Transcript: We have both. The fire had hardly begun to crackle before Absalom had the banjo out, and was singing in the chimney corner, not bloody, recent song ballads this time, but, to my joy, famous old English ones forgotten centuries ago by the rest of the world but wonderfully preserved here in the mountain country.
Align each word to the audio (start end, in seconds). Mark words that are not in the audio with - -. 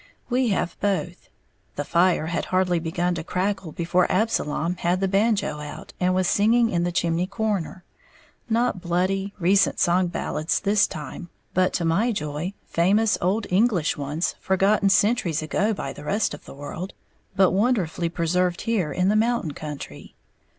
We 0.31 0.47
have 0.47 0.79
both. 0.79 1.29
The 1.75 1.83
fire 1.83 2.25
had 2.25 2.45
hardly 2.45 2.79
begun 2.79 3.13
to 3.13 3.23
crackle 3.23 3.71
before 3.71 4.11
Absalom 4.11 4.77
had 4.77 4.99
the 4.99 5.07
banjo 5.07 5.59
out, 5.59 5.93
and 5.99 6.15
was 6.15 6.27
singing 6.27 6.71
in 6.71 6.83
the 6.83 6.91
chimney 6.91 7.27
corner, 7.27 7.83
not 8.49 8.81
bloody, 8.81 9.35
recent 9.37 9.79
song 9.79 10.07
ballads 10.07 10.59
this 10.59 10.87
time, 10.87 11.29
but, 11.53 11.71
to 11.73 11.85
my 11.85 12.11
joy, 12.11 12.55
famous 12.65 13.15
old 13.21 13.45
English 13.51 13.95
ones 13.95 14.33
forgotten 14.39 14.89
centuries 14.89 15.43
ago 15.43 15.71
by 15.71 15.93
the 15.93 16.03
rest 16.03 16.33
of 16.33 16.45
the 16.45 16.55
world 16.55 16.93
but 17.35 17.51
wonderfully 17.51 18.09
preserved 18.09 18.61
here 18.61 18.91
in 18.91 19.07
the 19.07 19.15
mountain 19.15 19.51
country. 19.53 20.15